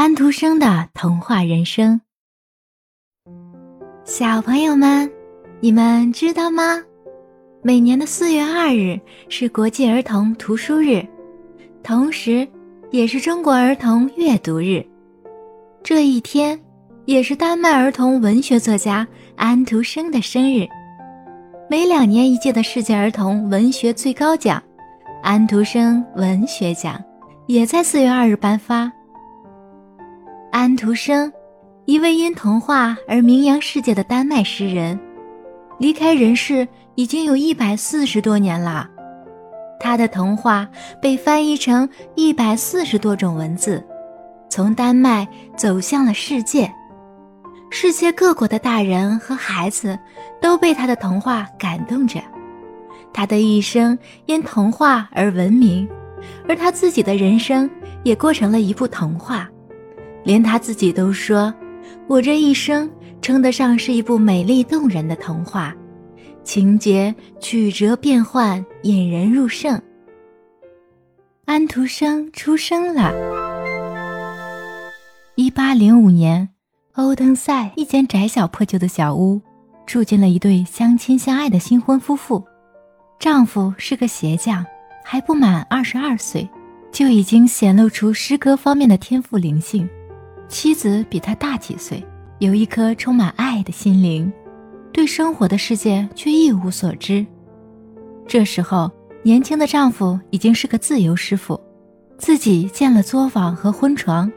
[0.00, 2.00] 安徒生的童话人生。
[4.04, 5.10] 小朋友们，
[5.58, 6.80] 你们知道吗？
[7.64, 8.96] 每年的四月二日
[9.28, 11.04] 是国际儿童图书日，
[11.82, 12.46] 同时
[12.92, 14.86] 也是中国儿童阅读日。
[15.82, 16.56] 这一天
[17.04, 19.04] 也是丹麦儿童文学作家
[19.34, 20.64] 安徒生的生日。
[21.68, 24.62] 每两年一届的世界儿童文学最高奖——
[25.24, 27.02] 安徒生文学奖，
[27.48, 28.92] 也在四月二日颁发。
[30.50, 31.30] 安徒生，
[31.84, 34.98] 一位因童话而名扬世界的丹麦诗人，
[35.78, 38.88] 离开人世已经有一百四十多年了。
[39.78, 40.66] 他的童话
[41.00, 43.84] 被翻译成一百四十多种文字，
[44.48, 46.72] 从丹麦走向了世界。
[47.70, 49.98] 世界各国的大人和孩子
[50.40, 52.20] 都被他的童话感动着，
[53.12, 55.86] 他的一生因童话而闻名，
[56.48, 57.70] 而他自己的人生
[58.02, 59.48] 也过成了一部童话，
[60.24, 61.52] 连他自己都说
[62.06, 62.90] ：“我这一生
[63.22, 65.74] 称得上是一部美丽动人的童话，
[66.44, 69.80] 情节曲折变幻，引人入胜。”
[71.46, 73.12] 安徒生出生了，
[75.34, 76.48] 一八零五年。
[76.92, 79.40] 欧登塞一间窄小破旧的小屋，
[79.86, 82.44] 住进了一对相亲相爱的新婚夫妇。
[83.20, 84.66] 丈夫是个鞋匠，
[85.04, 86.48] 还不满二十二岁，
[86.90, 89.88] 就已经显露出诗歌方面的天赋灵性。
[90.48, 92.02] 妻子比他大几岁，
[92.38, 94.32] 有一颗充满爱的心灵，
[94.92, 97.24] 对生活的世界却一无所知。
[98.26, 98.90] 这时候，
[99.22, 101.60] 年轻的丈夫已经是个自由师傅，
[102.16, 104.30] 自己建了作坊和婚床。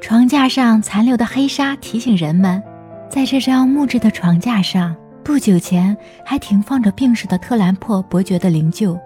[0.00, 2.62] 床架上残留的黑纱提醒人们，
[3.10, 8.96] 在这张木质的床架上，不久前还停放着病逝的特兰珀伯爵的灵柩。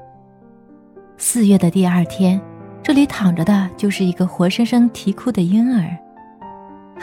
[1.17, 2.39] 四月的第二天，
[2.83, 5.97] 这里躺着的就是一个活生生啼哭的婴儿——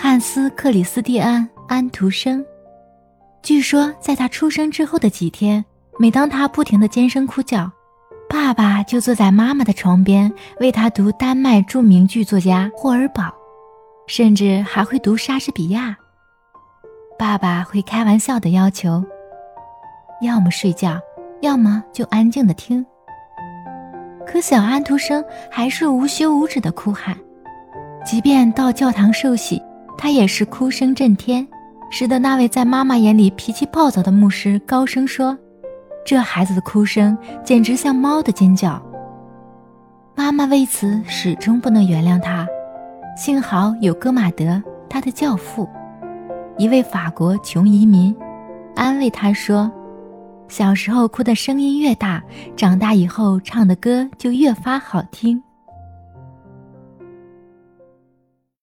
[0.01, 2.43] 汉斯·克里斯蒂安·安徒生。
[3.43, 5.63] 据说，在他出生之后的几天，
[5.99, 7.69] 每当他不停地尖声哭叫，
[8.29, 13.29] 爸爸就坐在妈妈的床边为他读丹麦著名剧作家霍尔堡。
[14.07, 15.97] 甚至还会读莎士比亚。
[17.17, 19.03] 爸爸会开玩笑的要求：
[20.21, 20.97] 要么睡觉，
[21.41, 22.85] 要么就安静的听。
[24.25, 25.21] 可小安徒生
[25.51, 27.17] 还是无休无止的哭喊，
[28.05, 29.61] 即便到教堂受洗，
[30.01, 31.45] 他也是哭声震天，
[31.91, 35.37] 使得那位在妈妈眼里脾气暴躁的牧师高声说
[36.07, 38.81] ：“这孩子的哭声简直像猫的尖叫。”
[40.15, 42.47] 妈妈为此始终不能原谅他。
[43.17, 45.67] 幸好有戈马德，他的教父，
[46.57, 48.15] 一位法国穷移民，
[48.77, 49.69] 安慰他说
[50.47, 52.23] ：“小时候哭的声音越大，
[52.55, 55.43] 长大以后唱的歌就越发好听。”